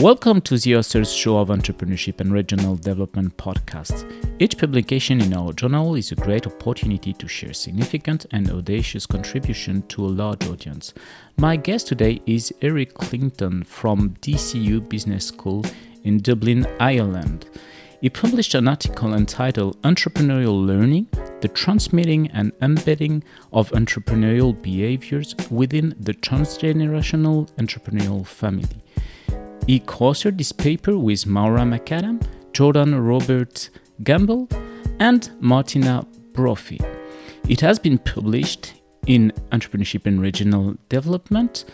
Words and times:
Welcome 0.00 0.42
to 0.42 0.58
the 0.58 0.76
Authors 0.76 1.10
Show 1.10 1.38
of 1.38 1.48
Entrepreneurship 1.48 2.20
and 2.20 2.30
Regional 2.30 2.76
Development 2.76 3.34
podcast. 3.38 4.04
Each 4.38 4.58
publication 4.58 5.22
in 5.22 5.32
our 5.32 5.54
journal 5.54 5.94
is 5.94 6.12
a 6.12 6.16
great 6.16 6.46
opportunity 6.46 7.14
to 7.14 7.26
share 7.26 7.54
significant 7.54 8.26
and 8.30 8.50
audacious 8.50 9.06
contribution 9.06 9.80
to 9.88 10.04
a 10.04 10.08
large 10.08 10.46
audience. 10.48 10.92
My 11.38 11.56
guest 11.56 11.86
today 11.86 12.20
is 12.26 12.52
Eric 12.60 12.92
Clinton 12.92 13.64
from 13.64 14.10
DCU 14.20 14.86
Business 14.86 15.28
School 15.28 15.64
in 16.04 16.18
Dublin, 16.18 16.66
Ireland. 16.78 17.48
He 18.02 18.10
published 18.10 18.54
an 18.54 18.68
article 18.68 19.14
entitled 19.14 19.80
Entrepreneurial 19.80 20.66
Learning 20.66 21.08
The 21.40 21.48
Transmitting 21.48 22.30
and 22.32 22.52
Embedding 22.60 23.24
of 23.50 23.70
Entrepreneurial 23.70 24.60
Behaviors 24.60 25.34
Within 25.50 25.94
the 25.98 26.12
Transgenerational 26.12 27.50
Entrepreneurial 27.52 28.26
Family. 28.26 28.82
He 29.66 29.80
co-authored 29.80 30.38
this 30.38 30.52
paper 30.52 30.96
with 30.96 31.26
Maura 31.26 31.62
McAdam, 31.62 32.24
Jordan 32.52 33.02
Robert 33.02 33.68
Gamble, 34.04 34.48
and 35.00 35.28
Martina 35.40 36.06
Brophy. 36.32 36.80
It 37.48 37.60
has 37.62 37.80
been 37.80 37.98
published 37.98 38.74
in 39.08 39.32
Entrepreneurship 39.50 40.06
and 40.06 40.20
Regional 40.20 40.76
Development, 40.88 41.64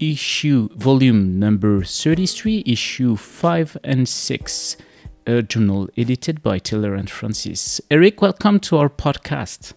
issue 0.00 0.70
volume 0.76 1.38
number 1.38 1.84
33, 1.84 2.62
issue 2.64 3.16
5 3.16 3.76
and 3.84 4.08
6, 4.08 4.76
a 5.26 5.42
journal 5.42 5.90
edited 5.98 6.42
by 6.42 6.58
Taylor 6.58 6.94
and 6.94 7.10
Francis. 7.10 7.82
Eric, 7.90 8.22
welcome 8.22 8.60
to 8.60 8.78
our 8.78 8.88
podcast. 8.88 9.74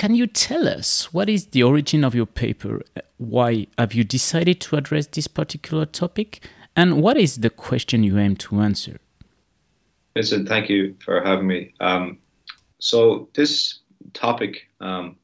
Can 0.00 0.14
you 0.14 0.26
tell 0.26 0.66
us 0.66 1.12
what 1.12 1.28
is 1.28 1.48
the 1.48 1.62
origin 1.62 2.04
of 2.04 2.14
your 2.14 2.24
paper? 2.24 2.80
Why 3.18 3.66
have 3.76 3.92
you 3.92 4.02
decided 4.02 4.58
to 4.62 4.76
address 4.76 5.06
this 5.06 5.28
particular 5.28 5.84
topic? 5.84 6.42
And 6.74 7.02
what 7.02 7.18
is 7.18 7.40
the 7.40 7.50
question 7.50 8.02
you 8.02 8.16
aim 8.16 8.36
to 8.36 8.62
answer? 8.62 8.96
Vincent, 10.14 10.48
thank 10.48 10.70
you 10.70 10.96
for 11.04 11.22
having 11.22 11.46
me. 11.46 11.74
Um, 11.80 12.16
so, 12.78 13.28
this 13.34 13.80
topic, 14.14 14.70
um, 14.80 15.16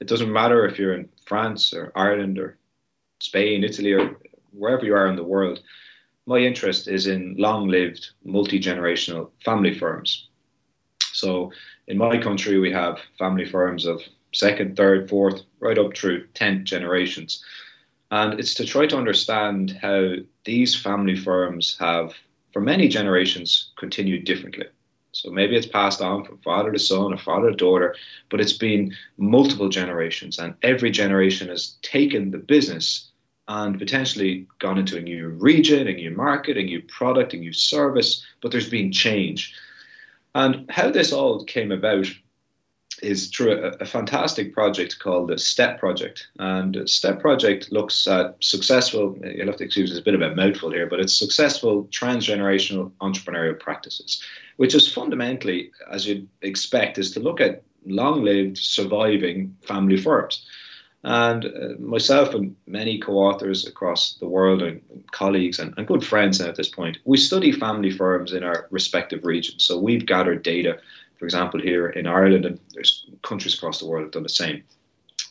it 0.00 0.08
doesn't 0.08 0.32
matter 0.32 0.66
if 0.66 0.80
you're 0.80 0.94
in 0.94 1.08
France 1.24 1.72
or 1.72 1.92
Ireland 1.94 2.40
or 2.40 2.58
Spain, 3.20 3.62
Italy, 3.62 3.92
or 3.92 4.18
wherever 4.50 4.84
you 4.84 4.96
are 4.96 5.06
in 5.06 5.14
the 5.14 5.22
world. 5.22 5.60
My 6.26 6.38
interest 6.38 6.88
is 6.88 7.06
in 7.06 7.36
long 7.38 7.68
lived, 7.68 8.10
multi 8.24 8.58
generational 8.58 9.30
family 9.44 9.78
firms. 9.78 10.26
So, 11.12 11.52
in 11.88 11.98
my 11.98 12.18
country, 12.18 12.58
we 12.58 12.70
have 12.70 13.00
family 13.18 13.46
firms 13.46 13.86
of 13.86 14.02
second, 14.32 14.76
third, 14.76 15.08
fourth, 15.08 15.42
right 15.58 15.78
up 15.78 15.96
through 15.96 16.26
10th 16.34 16.64
generations. 16.64 17.42
And 18.10 18.38
it's 18.38 18.54
to 18.54 18.66
try 18.66 18.86
to 18.86 18.96
understand 18.96 19.78
how 19.82 20.14
these 20.44 20.76
family 20.76 21.16
firms 21.16 21.76
have, 21.80 22.14
for 22.52 22.60
many 22.60 22.88
generations, 22.88 23.72
continued 23.78 24.24
differently. 24.24 24.66
So 25.12 25.30
maybe 25.30 25.56
it's 25.56 25.66
passed 25.66 26.02
on 26.02 26.24
from 26.24 26.38
father 26.38 26.70
to 26.70 26.78
son 26.78 27.14
or 27.14 27.18
father 27.18 27.50
to 27.50 27.56
daughter, 27.56 27.96
but 28.30 28.40
it's 28.40 28.52
been 28.52 28.94
multiple 29.16 29.70
generations, 29.70 30.38
and 30.38 30.54
every 30.62 30.90
generation 30.90 31.48
has 31.48 31.76
taken 31.82 32.30
the 32.30 32.38
business 32.38 33.10
and 33.48 33.78
potentially 33.78 34.46
gone 34.58 34.76
into 34.76 34.98
a 34.98 35.00
new 35.00 35.28
region, 35.28 35.88
a 35.88 35.94
new 35.94 36.10
market, 36.10 36.58
a 36.58 36.62
new 36.62 36.82
product, 36.82 37.32
a 37.32 37.38
new 37.38 37.52
service, 37.52 38.22
but 38.42 38.52
there's 38.52 38.68
been 38.68 38.92
change. 38.92 39.54
And 40.34 40.70
how 40.70 40.90
this 40.90 41.12
all 41.12 41.44
came 41.44 41.72
about 41.72 42.06
is 43.02 43.28
through 43.28 43.52
a, 43.52 43.68
a, 43.80 43.86
fantastic 43.86 44.52
project 44.52 44.98
called 44.98 45.28
the 45.28 45.38
STEP 45.38 45.78
Project. 45.78 46.26
And 46.38 46.88
STEP 46.88 47.20
Project 47.20 47.70
looks 47.70 48.06
at 48.06 48.36
successful, 48.40 49.16
you'll 49.22 49.46
have 49.46 49.56
to 49.56 49.64
excuse 49.64 49.90
it's 49.90 50.00
a 50.00 50.02
bit 50.02 50.14
of 50.14 50.22
a 50.22 50.34
mouthful 50.34 50.70
here, 50.70 50.86
but 50.86 51.00
it's 51.00 51.14
successful 51.14 51.84
transgenerational 51.90 52.90
entrepreneurial 53.00 53.58
practices, 53.58 54.22
which 54.56 54.74
is 54.74 54.92
fundamentally, 54.92 55.70
as 55.90 56.06
you'd 56.06 56.28
expect, 56.42 56.98
is 56.98 57.12
to 57.12 57.20
look 57.20 57.40
at 57.40 57.62
long 57.86 58.24
lived, 58.24 58.58
surviving 58.58 59.56
family 59.62 59.96
firms. 59.96 60.44
And 61.04 61.44
uh, 61.44 61.78
myself 61.78 62.34
and 62.34 62.56
many 62.66 62.98
co 62.98 63.12
authors 63.12 63.66
across 63.66 64.14
the 64.14 64.26
world 64.26 64.62
and 64.62 64.80
colleagues 65.12 65.58
and, 65.58 65.72
and 65.76 65.86
good 65.86 66.04
friends 66.04 66.40
at 66.40 66.56
this 66.56 66.68
point, 66.68 66.98
we 67.04 67.16
study 67.16 67.52
family 67.52 67.90
firms 67.90 68.32
in 68.32 68.42
our 68.42 68.66
respective 68.70 69.24
regions. 69.24 69.64
So 69.64 69.78
we've 69.78 70.06
gathered 70.06 70.42
data, 70.42 70.78
for 71.18 71.24
example, 71.24 71.60
here 71.60 71.88
in 71.90 72.06
Ireland, 72.06 72.44
and 72.46 72.58
there's 72.74 73.06
countries 73.22 73.54
across 73.54 73.78
the 73.78 73.86
world 73.86 74.04
have 74.04 74.12
done 74.12 74.24
the 74.24 74.28
same. 74.28 74.64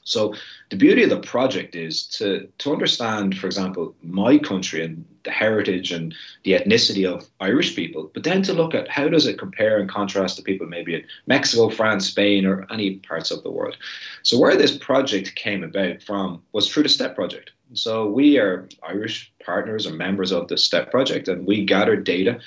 So 0.07 0.33
the 0.69 0.77
beauty 0.77 1.03
of 1.03 1.09
the 1.09 1.19
project 1.19 1.75
is 1.75 2.07
to 2.17 2.47
to 2.59 2.71
understand, 2.71 3.37
for 3.37 3.45
example, 3.45 3.93
my 4.01 4.37
country 4.37 4.83
and 4.83 5.05
the 5.23 5.31
heritage 5.31 5.91
and 5.91 6.15
the 6.43 6.53
ethnicity 6.53 7.05
of 7.05 7.27
Irish 7.41 7.75
people, 7.75 8.09
but 8.13 8.23
then 8.23 8.41
to 8.43 8.53
look 8.53 8.73
at 8.73 8.87
how 8.87 9.09
does 9.09 9.27
it 9.27 9.37
compare 9.37 9.79
and 9.79 9.89
contrast 9.89 10.37
to 10.37 10.43
people 10.43 10.65
maybe 10.65 10.95
in 10.95 11.03
Mexico, 11.25 11.69
France, 11.69 12.07
Spain, 12.07 12.45
or 12.45 12.65
any 12.71 12.95
parts 13.09 13.31
of 13.31 13.43
the 13.43 13.51
world. 13.51 13.75
So 14.23 14.39
where 14.39 14.55
this 14.55 14.77
project 14.77 15.35
came 15.35 15.63
about 15.63 16.01
from 16.01 16.41
was 16.53 16.69
through 16.69 16.83
the 16.83 16.89
STEP 16.89 17.13
project. 17.13 17.51
So 17.73 18.07
we 18.07 18.37
are 18.37 18.69
Irish 18.83 19.33
partners 19.45 19.85
or 19.85 19.93
members 19.93 20.31
of 20.31 20.47
the 20.47 20.57
STEP 20.57 20.89
project, 20.89 21.27
and 21.27 21.45
we 21.45 21.65
gathered 21.65 22.05
data 22.05 22.39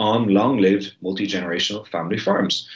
on 0.00 0.34
long-lived 0.34 0.94
multi-generational 1.00 1.86
family 1.86 2.18
farms. 2.18 2.68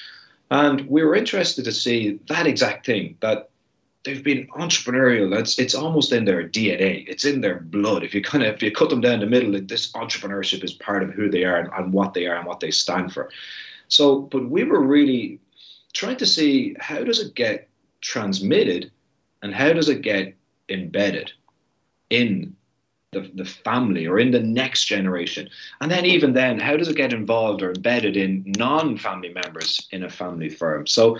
And 0.52 0.88
we 0.88 1.02
were 1.02 1.16
interested 1.16 1.64
to 1.64 1.72
see 1.72 2.20
that 2.28 2.46
exact 2.46 2.86
thing 2.86 3.16
that 3.20 3.50
they've 4.04 4.22
been 4.22 4.46
entrepreneurial. 4.48 5.36
It's 5.38 5.58
it's 5.58 5.74
almost 5.74 6.12
in 6.12 6.24
their 6.24 6.48
DNA. 6.48 7.06
It's 7.08 7.24
in 7.24 7.40
their 7.40 7.60
blood. 7.60 8.04
If 8.04 8.14
you 8.14 8.22
kind 8.22 8.44
of 8.44 8.54
if 8.54 8.62
you 8.62 8.72
cut 8.72 8.90
them 8.90 9.00
down 9.00 9.20
the 9.20 9.26
middle, 9.26 9.52
this 9.60 9.92
entrepreneurship 9.92 10.64
is 10.64 10.72
part 10.72 11.02
of 11.02 11.10
who 11.10 11.30
they 11.30 11.44
are 11.44 11.58
and, 11.58 11.70
and 11.76 11.92
what 11.92 12.14
they 12.14 12.26
are 12.26 12.36
and 12.36 12.46
what 12.46 12.60
they 12.60 12.70
stand 12.70 13.12
for. 13.12 13.30
So, 13.88 14.20
but 14.20 14.48
we 14.48 14.64
were 14.64 14.80
really 14.80 15.40
trying 15.92 16.16
to 16.16 16.26
see 16.26 16.76
how 16.78 17.02
does 17.02 17.20
it 17.20 17.34
get 17.34 17.68
transmitted 18.00 18.90
and 19.42 19.54
how 19.54 19.72
does 19.72 19.88
it 19.88 20.02
get 20.02 20.34
embedded 20.68 21.32
in 22.10 22.54
the, 23.12 23.30
the 23.34 23.44
family 23.44 24.06
or 24.06 24.18
in 24.18 24.30
the 24.30 24.40
next 24.40 24.84
generation 24.84 25.48
and 25.80 25.90
then 25.90 26.04
even 26.04 26.34
then 26.34 26.58
how 26.58 26.76
does 26.76 26.88
it 26.88 26.96
get 26.96 27.14
involved 27.14 27.62
or 27.62 27.72
embedded 27.72 28.18
in 28.18 28.44
non-family 28.58 29.32
members 29.32 29.88
in 29.92 30.04
a 30.04 30.10
family 30.10 30.50
firm 30.50 30.86
so 30.86 31.16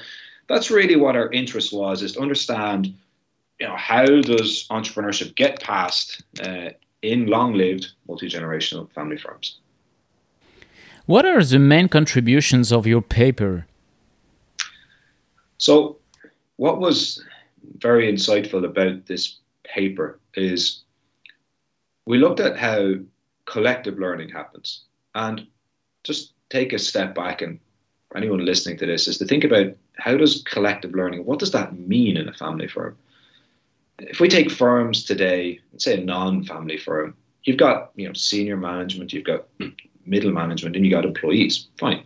that's 0.48 0.70
really 0.70 0.96
what 0.96 1.16
our 1.16 1.30
interest 1.32 1.72
was 1.72 2.02
is 2.02 2.12
to 2.12 2.20
understand 2.20 2.94
you 3.60 3.66
know 3.66 3.76
how 3.76 4.04
does 4.04 4.66
entrepreneurship 4.70 5.34
get 5.34 5.60
passed 5.60 6.22
uh, 6.42 6.70
in 7.02 7.26
long-lived 7.26 7.92
multi-generational 8.06 8.90
family 8.92 9.18
firms? 9.18 9.58
What 11.06 11.24
are 11.24 11.42
the 11.42 11.58
main 11.58 11.88
contributions 11.88 12.72
of 12.72 12.86
your 12.86 13.02
paper? 13.02 13.66
So 15.58 15.96
what 16.56 16.80
was 16.80 17.24
very 17.78 18.12
insightful 18.12 18.64
about 18.64 19.06
this 19.06 19.38
paper 19.64 20.20
is 20.34 20.82
we 22.06 22.18
looked 22.18 22.40
at 22.40 22.56
how 22.56 22.94
collective 23.46 23.98
learning 23.98 24.28
happens. 24.28 24.84
And 25.14 25.46
just 26.04 26.32
take 26.50 26.72
a 26.72 26.78
step 26.78 27.14
back 27.14 27.42
and 27.42 27.58
anyone 28.14 28.44
listening 28.44 28.78
to 28.78 28.86
this 28.86 29.08
is 29.08 29.18
to 29.18 29.24
think 29.24 29.44
about 29.44 29.74
how 29.96 30.16
does 30.16 30.42
collective 30.42 30.94
learning, 30.94 31.24
what 31.24 31.38
does 31.38 31.52
that 31.52 31.78
mean 31.78 32.16
in 32.16 32.28
a 32.28 32.32
family 32.32 32.68
firm? 32.68 32.96
If 33.98 34.20
we 34.20 34.28
take 34.28 34.50
firms 34.50 35.04
today, 35.04 35.60
say 35.76 36.00
a 36.00 36.04
non-family 36.04 36.78
firm, 36.78 37.14
you've 37.44 37.56
got 37.56 37.90
you 37.96 38.06
know 38.06 38.12
senior 38.14 38.56
management, 38.56 39.12
you've 39.12 39.24
got 39.24 39.46
middle 40.06 40.32
management, 40.32 40.76
and 40.76 40.84
you 40.84 40.90
got 40.90 41.04
employees. 41.04 41.66
Fine. 41.78 42.04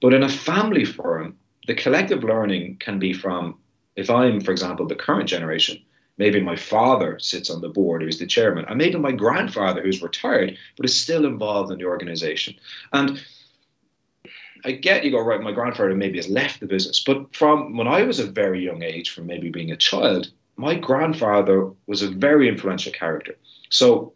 But 0.00 0.14
in 0.14 0.22
a 0.22 0.28
family 0.28 0.84
firm, 0.84 1.36
the 1.66 1.74
collective 1.74 2.24
learning 2.24 2.78
can 2.80 2.98
be 2.98 3.12
from 3.12 3.58
if 3.96 4.08
I'm, 4.08 4.40
for 4.40 4.50
example, 4.50 4.86
the 4.86 4.94
current 4.94 5.28
generation, 5.28 5.82
maybe 6.16 6.40
my 6.40 6.56
father 6.56 7.18
sits 7.18 7.50
on 7.50 7.60
the 7.60 7.68
board 7.68 8.02
who's 8.02 8.18
the 8.18 8.26
chairman, 8.26 8.64
and 8.66 8.78
maybe 8.78 8.98
my 8.98 9.12
grandfather 9.12 9.82
who's 9.82 10.02
retired 10.02 10.56
but 10.76 10.86
is 10.86 10.98
still 10.98 11.26
involved 11.26 11.70
in 11.70 11.78
the 11.78 11.84
organization. 11.84 12.54
And 12.92 13.22
I 14.64 14.72
get 14.72 15.04
you 15.04 15.10
go 15.10 15.20
right. 15.20 15.40
My 15.40 15.52
grandfather 15.52 15.94
maybe 15.94 16.18
has 16.18 16.28
left 16.28 16.60
the 16.60 16.66
business, 16.66 17.02
but 17.02 17.34
from 17.34 17.76
when 17.76 17.88
I 17.88 18.02
was 18.02 18.18
a 18.18 18.26
very 18.26 18.64
young 18.64 18.82
age, 18.82 19.10
from 19.10 19.26
maybe 19.26 19.50
being 19.50 19.70
a 19.70 19.76
child, 19.76 20.30
my 20.56 20.74
grandfather 20.74 21.70
was 21.86 22.02
a 22.02 22.10
very 22.10 22.48
influential 22.48 22.92
character. 22.92 23.36
So 23.70 24.12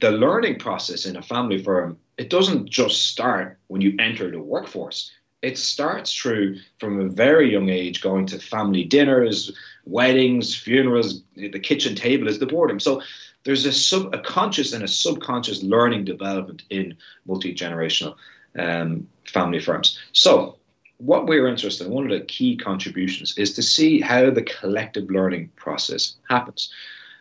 the 0.00 0.10
learning 0.10 0.58
process 0.58 1.06
in 1.06 1.16
a 1.16 1.22
family 1.22 1.62
firm 1.62 1.98
it 2.18 2.30
doesn't 2.30 2.68
just 2.68 3.08
start 3.08 3.58
when 3.66 3.82
you 3.82 3.94
enter 3.98 4.30
the 4.30 4.40
workforce. 4.40 5.10
It 5.42 5.58
starts 5.58 6.14
through 6.14 6.58
from 6.80 7.00
a 7.00 7.08
very 7.08 7.52
young 7.52 7.68
age, 7.68 8.00
going 8.00 8.26
to 8.26 8.38
family 8.38 8.84
dinners, 8.84 9.52
weddings, 9.84 10.56
funerals. 10.56 11.22
The 11.34 11.60
kitchen 11.60 11.94
table 11.94 12.26
is 12.26 12.38
the 12.38 12.46
boredom. 12.46 12.80
So 12.80 13.02
there's 13.44 13.66
a 13.66 13.72
sub, 13.72 14.14
a 14.14 14.18
conscious 14.18 14.72
and 14.72 14.82
a 14.82 14.88
subconscious 14.88 15.62
learning 15.62 16.04
development 16.04 16.62
in 16.70 16.96
multi 17.26 17.54
generational 17.54 18.16
um, 18.58 19.06
family 19.26 19.60
firms. 19.60 19.98
So, 20.12 20.56
what 20.98 21.26
we're 21.26 21.46
interested 21.46 21.86
in, 21.86 21.92
one 21.92 22.04
of 22.04 22.18
the 22.18 22.24
key 22.24 22.56
contributions 22.56 23.36
is 23.36 23.52
to 23.54 23.62
see 23.62 24.00
how 24.00 24.30
the 24.30 24.42
collective 24.42 25.10
learning 25.10 25.50
process 25.56 26.16
happens. 26.28 26.72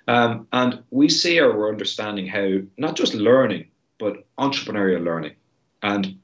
Um, 0.08 0.48
and 0.54 0.84
we 0.92 1.10
see 1.10 1.40
or 1.40 1.58
we're 1.58 1.72
understanding 1.72 2.28
how 2.28 2.60
not 2.78 2.96
just 2.96 3.14
learning, 3.14 3.68
but 4.00 4.26
entrepreneurial 4.38 5.04
learning. 5.04 5.34
And 5.84 6.18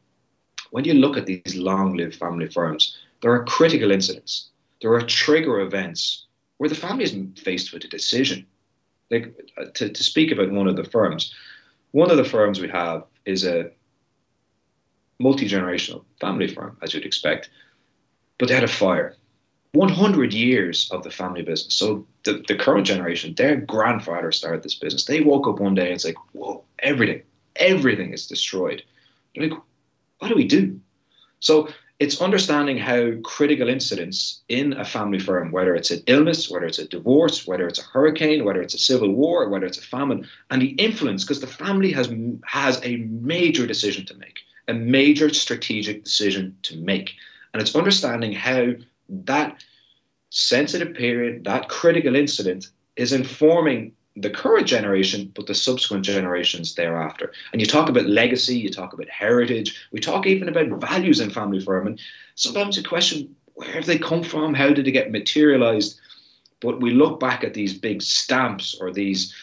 when 0.71 0.85
you 0.85 0.93
look 0.93 1.17
at 1.17 1.25
these 1.25 1.55
long 1.55 1.97
lived 1.97 2.15
family 2.15 2.47
firms, 2.47 2.97
there 3.21 3.31
are 3.33 3.43
critical 3.43 3.91
incidents, 3.91 4.49
there 4.81 4.93
are 4.93 5.01
trigger 5.01 5.59
events 5.59 6.25
where 6.57 6.69
the 6.69 6.75
family 6.75 7.03
is 7.03 7.15
faced 7.41 7.73
with 7.73 7.83
a 7.83 7.87
decision. 7.87 8.45
Like 9.09 9.33
uh, 9.57 9.65
to, 9.73 9.89
to 9.89 10.03
speak 10.03 10.31
about 10.31 10.51
one 10.51 10.67
of 10.67 10.75
the 10.75 10.85
firms, 10.85 11.33
one 11.91 12.11
of 12.11 12.17
the 12.17 12.23
firms 12.23 12.61
we 12.61 12.69
have 12.69 13.03
is 13.25 13.45
a 13.45 13.71
multi 15.21 15.47
generational 15.47 16.03
family 16.19 16.47
firm, 16.47 16.77
as 16.81 16.93
you'd 16.93 17.05
expect, 17.05 17.49
but 18.37 18.47
they 18.47 18.55
had 18.55 18.63
a 18.63 18.67
fire. 18.67 19.15
100 19.73 20.33
years 20.33 20.89
of 20.91 21.03
the 21.03 21.11
family 21.11 21.41
business. 21.41 21.73
So 21.73 22.05
the, 22.23 22.43
the 22.47 22.55
current 22.55 22.85
generation, 22.85 23.33
their 23.35 23.55
grandfather 23.55 24.31
started 24.31 24.63
this 24.63 24.75
business. 24.75 25.05
They 25.05 25.21
woke 25.21 25.47
up 25.47 25.59
one 25.59 25.75
day 25.75 25.85
and 25.85 25.93
it's 25.93 26.03
like, 26.03 26.17
whoa, 26.33 26.63
everything, 26.79 27.21
everything 27.55 28.11
is 28.11 28.27
destroyed. 28.27 28.83
They're 29.33 29.47
like, 29.49 29.59
what 30.19 30.27
do 30.27 30.35
we 30.35 30.45
do? 30.45 30.79
So 31.39 31.69
it's 32.01 32.19
understanding 32.19 32.77
how 32.77 33.11
critical 33.23 33.69
incidents 33.69 34.41
in 34.49 34.73
a 34.73 34.83
family 34.83 35.19
firm, 35.19 35.51
whether 35.51 35.75
it's 35.75 35.91
an 35.91 36.01
illness, 36.07 36.49
whether 36.49 36.65
it's 36.65 36.79
a 36.79 36.87
divorce, 36.87 37.45
whether 37.45 37.67
it's 37.67 37.79
a 37.79 37.83
hurricane, 37.83 38.43
whether 38.43 38.61
it's 38.61 38.73
a 38.73 38.79
civil 38.79 39.11
war, 39.13 39.47
whether 39.49 39.67
it's 39.67 39.77
a 39.77 39.83
famine, 39.83 40.27
and 40.49 40.61
the 40.61 40.69
influence, 40.87 41.23
because 41.23 41.41
the 41.41 41.47
family 41.47 41.91
has 41.91 42.11
has 42.45 42.81
a 42.83 42.97
major 42.97 43.67
decision 43.67 44.03
to 44.07 44.15
make, 44.15 44.39
a 44.67 44.73
major 44.73 45.33
strategic 45.33 46.03
decision 46.03 46.55
to 46.63 46.77
make, 46.77 47.13
and 47.53 47.61
it's 47.61 47.75
understanding 47.75 48.33
how 48.33 48.73
that 49.09 49.63
sensitive 50.29 50.95
period, 50.95 51.43
that 51.43 51.69
critical 51.69 52.15
incident, 52.15 52.67
is 52.95 53.13
informing 53.13 53.93
the 54.15 54.29
current 54.29 54.67
generation, 54.67 55.31
but 55.35 55.47
the 55.47 55.55
subsequent 55.55 56.03
generations 56.03 56.75
thereafter. 56.75 57.31
And 57.51 57.61
you 57.61 57.67
talk 57.67 57.89
about 57.89 58.05
legacy, 58.07 58.57
you 58.57 58.69
talk 58.69 58.93
about 58.93 59.09
heritage, 59.09 59.87
we 59.91 59.99
talk 59.99 60.27
even 60.27 60.49
about 60.49 60.81
values 60.81 61.19
in 61.19 61.29
family 61.29 61.61
firm. 61.61 61.87
And 61.87 61.99
sometimes 62.35 62.75
you 62.77 62.83
question 62.83 63.35
where 63.53 63.71
have 63.71 63.85
they 63.85 63.97
come 63.97 64.23
from? 64.23 64.53
How 64.53 64.69
did 64.69 64.85
they 64.85 64.91
get 64.91 65.11
materialized? 65.11 65.99
But 66.61 66.81
we 66.81 66.91
look 66.91 67.19
back 67.19 67.43
at 67.43 67.53
these 67.53 67.77
big 67.77 68.01
stamps 68.01 68.75
or 68.79 68.91
these 68.91 69.33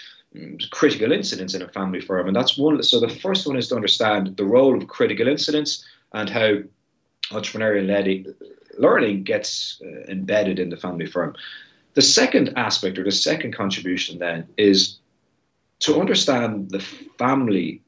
critical 0.71 1.13
incidents 1.13 1.55
in 1.55 1.63
a 1.63 1.69
family 1.69 2.01
firm. 2.01 2.27
And 2.27 2.37
that's 2.37 2.59
one. 2.59 2.83
So 2.83 3.01
the 3.01 3.09
first 3.09 3.47
one 3.47 3.57
is 3.57 3.69
to 3.69 3.77
understand 3.77 4.37
the 4.37 4.45
role 4.45 4.77
of 4.77 4.89
critical 4.89 5.29
incidents 5.29 5.85
and 6.13 6.29
how 6.29 6.59
entrepreneurial 7.31 8.35
learning 8.79 9.25
gets 9.25 9.81
uh, 9.85 10.11
embedded 10.11 10.59
in 10.59 10.71
the 10.71 10.77
family 10.77 11.07
firm. 11.07 11.35
The 11.95 12.03
second 12.03 12.53
aspect 12.57 12.99
or 12.99 13.05
the 13.05 13.13
second 13.13 13.53
contribution 13.53 14.19
then 14.19 14.47
is 14.57 14.99
to 15.81 16.01
understand 16.01 16.71
the 16.71 16.81
family 17.19 17.83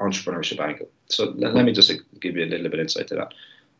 entrepreneurship 0.00 0.60
angle. 0.60 0.88
So 1.08 1.32
let, 1.36 1.54
let 1.54 1.64
me 1.64 1.72
just 1.72 1.92
give 2.20 2.36
you 2.36 2.44
a 2.44 2.46
little 2.46 2.68
bit 2.68 2.74
of 2.74 2.80
insight 2.80 3.08
to 3.08 3.14
that. 3.16 3.32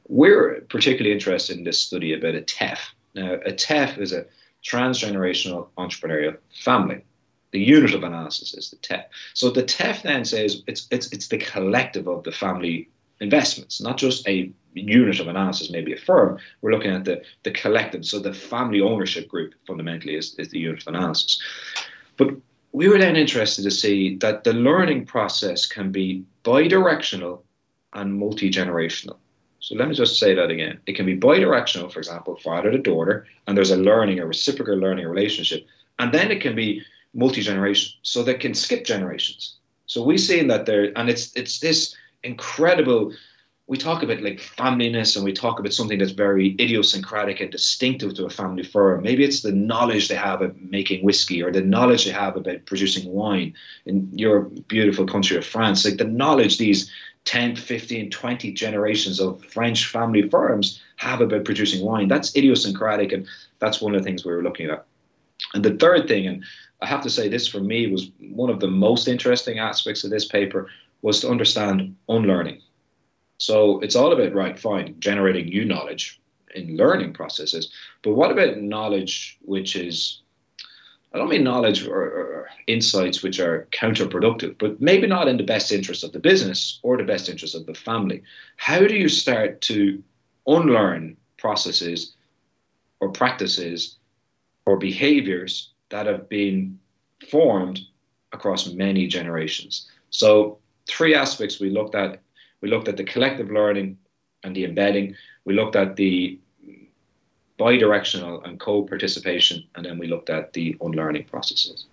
We're 0.08 0.62
particularly 0.68 1.12
interested 1.12 1.58
in 1.58 1.64
this 1.64 1.80
study 1.80 2.14
about 2.14 2.36
a 2.36 2.42
TEF. 2.42 2.78
Now, 3.14 3.34
a 3.34 3.52
TEF 3.52 3.98
is 3.98 4.12
a 4.12 4.26
transgenerational 4.64 5.68
entrepreneurial 5.76 6.36
family. 6.62 7.04
The 7.52 7.60
unit 7.60 7.94
of 7.94 8.04
analysis 8.04 8.54
is 8.54 8.70
the 8.70 8.76
TEF. 8.76 9.04
So 9.34 9.50
the 9.50 9.62
TEF 9.62 10.02
then 10.02 10.24
says 10.24 10.62
it's 10.66 10.86
it's 10.90 11.12
it's 11.12 11.28
the 11.28 11.38
collective 11.38 12.06
of 12.08 12.24
the 12.24 12.32
family 12.32 12.88
investments, 13.20 13.80
not 13.80 13.96
just 13.96 14.26
a 14.28 14.50
unit 14.74 15.20
of 15.20 15.28
analysis, 15.28 15.70
maybe 15.70 15.92
a 15.92 15.96
firm. 15.96 16.38
We're 16.60 16.72
looking 16.72 16.90
at 16.90 17.04
the, 17.04 17.22
the 17.44 17.50
collective. 17.50 18.04
So 18.04 18.18
the 18.18 18.34
family 18.34 18.80
ownership 18.80 19.28
group 19.28 19.54
fundamentally 19.66 20.16
is, 20.16 20.34
is 20.34 20.48
the 20.50 20.58
unit 20.58 20.82
of 20.82 20.88
analysis. 20.88 21.40
But 22.16 22.34
we 22.72 22.88
were 22.88 22.98
then 22.98 23.16
interested 23.16 23.62
to 23.62 23.70
see 23.70 24.16
that 24.16 24.44
the 24.44 24.52
learning 24.52 25.06
process 25.06 25.66
can 25.66 25.90
be 25.90 26.24
bidirectional 26.44 27.40
and 27.94 28.14
multi 28.14 28.50
generational. 28.50 29.16
So 29.60 29.74
let 29.74 29.88
me 29.88 29.94
just 29.94 30.18
say 30.18 30.34
that 30.34 30.50
again. 30.50 30.78
It 30.86 30.94
can 30.94 31.06
be 31.06 31.16
bidirectional, 31.16 31.90
for 31.90 31.98
example, 31.98 32.36
father 32.36 32.70
to 32.70 32.78
daughter, 32.78 33.26
and 33.46 33.56
there's 33.56 33.70
a 33.70 33.76
learning, 33.76 34.20
a 34.20 34.26
reciprocal 34.26 34.76
learning 34.76 35.06
relationship. 35.06 35.66
And 35.98 36.12
then 36.12 36.30
it 36.30 36.42
can 36.42 36.54
be 36.54 36.84
multi 37.16 37.40
generation, 37.40 37.92
so 38.02 38.22
they 38.22 38.34
can 38.34 38.54
skip 38.54 38.84
generations. 38.84 39.56
So 39.86 40.02
we've 40.02 40.20
seen 40.20 40.46
that 40.48 40.66
there, 40.66 40.92
and 40.96 41.08
it's 41.08 41.32
it's 41.34 41.58
this 41.60 41.96
incredible 42.22 43.12
we 43.68 43.76
talk 43.76 44.02
about 44.02 44.20
like 44.20 44.38
familyness 44.38 45.16
and 45.16 45.24
we 45.24 45.32
talk 45.32 45.58
about 45.58 45.72
something 45.72 45.98
that's 45.98 46.12
very 46.12 46.54
idiosyncratic 46.60 47.40
and 47.40 47.50
distinctive 47.50 48.14
to 48.14 48.24
a 48.24 48.30
family 48.30 48.62
firm. 48.62 49.02
Maybe 49.02 49.24
it's 49.24 49.42
the 49.42 49.50
knowledge 49.50 50.06
they 50.06 50.14
have 50.14 50.40
of 50.40 50.56
making 50.62 51.04
whiskey 51.04 51.42
or 51.42 51.50
the 51.50 51.62
knowledge 51.62 52.04
they 52.04 52.12
have 52.12 52.36
about 52.36 52.64
producing 52.66 53.10
wine 53.12 53.54
in 53.84 54.08
your 54.16 54.42
beautiful 54.68 55.04
country 55.04 55.36
of 55.36 55.44
France. 55.44 55.84
Like 55.84 55.96
the 55.98 56.04
knowledge 56.04 56.58
these 56.58 56.90
10, 57.24 57.56
15, 57.56 58.08
20 58.10 58.52
generations 58.52 59.18
of 59.18 59.44
French 59.44 59.86
family 59.86 60.28
firms 60.28 60.80
have 60.96 61.20
about 61.20 61.44
producing 61.44 61.84
wine. 61.84 62.06
That's 62.06 62.36
idiosyncratic 62.36 63.10
and 63.10 63.26
that's 63.58 63.80
one 63.80 63.96
of 63.96 64.00
the 64.00 64.04
things 64.04 64.24
we 64.24 64.32
were 64.32 64.44
looking 64.44 64.70
at. 64.70 64.86
And 65.54 65.64
the 65.64 65.74
third 65.74 66.06
thing, 66.08 66.26
and 66.26 66.44
I 66.80 66.86
have 66.86 67.02
to 67.02 67.10
say 67.10 67.28
this 67.28 67.48
for 67.48 67.60
me 67.60 67.90
was 67.90 68.10
one 68.20 68.50
of 68.50 68.60
the 68.60 68.68
most 68.68 69.08
interesting 69.08 69.58
aspects 69.58 70.04
of 70.04 70.10
this 70.10 70.26
paper 70.26 70.68
was 71.02 71.20
to 71.20 71.30
understand 71.30 71.96
unlearning. 72.08 72.60
So 73.38 73.80
it's 73.80 73.96
all 73.96 74.12
about, 74.12 74.34
right, 74.34 74.58
fine, 74.58 74.96
generating 74.98 75.46
new 75.46 75.64
knowledge 75.64 76.20
in 76.54 76.76
learning 76.76 77.12
processes. 77.12 77.70
But 78.02 78.14
what 78.14 78.30
about 78.30 78.58
knowledge 78.58 79.38
which 79.42 79.76
is, 79.76 80.20
I 81.12 81.18
don't 81.18 81.28
mean 81.28 81.44
knowledge 81.44 81.86
or, 81.86 82.00
or, 82.00 82.48
insights 82.66 83.22
which 83.22 83.38
are 83.38 83.68
counterproductive, 83.70 84.56
but 84.58 84.80
maybe 84.80 85.06
not 85.06 85.28
in 85.28 85.36
the 85.36 85.44
best 85.44 85.70
interest 85.70 86.02
of 86.02 86.12
the 86.12 86.18
business 86.18 86.80
or 86.82 86.96
the 86.96 87.04
best 87.04 87.28
interest 87.28 87.54
of 87.54 87.64
the 87.66 87.74
family. 87.74 88.22
How 88.56 88.80
do 88.80 88.96
you 88.96 89.08
start 89.08 89.60
to 89.62 90.02
unlearn 90.46 91.16
processes 91.38 92.14
or 92.98 93.10
practices 93.10 93.96
or 94.64 94.76
behaviors 94.76 95.70
that 95.90 96.06
have 96.06 96.28
been 96.28 96.78
formed 97.30 97.80
across 98.32 98.72
many 98.72 99.06
generations? 99.06 99.88
So 100.10 100.58
three 100.88 101.14
aspects 101.14 101.60
we 101.60 101.70
looked 101.70 101.94
at. 101.94 102.20
We 102.60 102.68
looked 102.68 102.88
at 102.88 102.96
the 102.96 103.04
collective 103.04 103.50
learning 103.50 103.98
and 104.42 104.54
the 104.54 104.64
embedding. 104.64 105.14
We 105.44 105.54
looked 105.54 105.76
at 105.76 105.96
the 105.96 106.38
bidirectional 107.58 108.46
and 108.46 108.60
co-participation, 108.60 109.64
and 109.74 109.84
then 109.84 109.98
we 109.98 110.06
looked 110.06 110.30
at 110.30 110.52
the 110.52 110.76
unlearning 110.80 111.24
processes. 111.24 111.86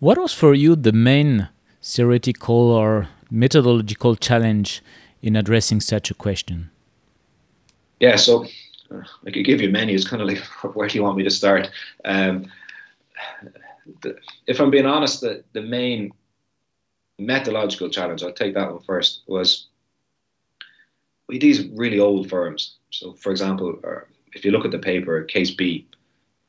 What 0.00 0.18
was 0.18 0.32
for 0.32 0.54
you 0.54 0.74
the 0.74 0.92
main 0.92 1.48
theoretical 1.80 2.70
or 2.70 3.08
methodological 3.30 4.16
challenge 4.16 4.82
in 5.22 5.36
addressing 5.36 5.80
such 5.80 6.10
a 6.10 6.14
question? 6.14 6.70
Yeah, 8.00 8.16
so 8.16 8.46
uh, 8.90 9.02
I 9.26 9.30
could 9.30 9.44
give 9.44 9.60
you 9.60 9.70
many. 9.70 9.94
It's 9.94 10.08
kind 10.08 10.20
of 10.20 10.28
like, 10.28 10.38
where 10.74 10.88
do 10.88 10.98
you 10.98 11.04
want 11.04 11.16
me 11.16 11.24
to 11.24 11.30
start? 11.30 11.70
Um, 12.04 12.50
the, 14.02 14.16
if 14.46 14.60
I'm 14.60 14.70
being 14.70 14.86
honest, 14.86 15.20
the, 15.20 15.44
the 15.52 15.62
main 15.62 16.12
methodological 17.18 17.88
challenge, 17.88 18.22
I'll 18.22 18.32
take 18.32 18.54
that 18.54 18.70
one 18.70 18.82
first, 18.82 19.22
was 19.26 19.68
these 21.28 21.66
really 21.68 21.98
old 21.98 22.28
firms. 22.28 22.76
So, 22.90 23.14
for 23.14 23.30
example, 23.30 23.78
uh, 23.84 24.00
if 24.32 24.44
you 24.44 24.50
look 24.50 24.64
at 24.64 24.70
the 24.70 24.78
paper, 24.78 25.22
Case 25.24 25.50
B, 25.50 25.86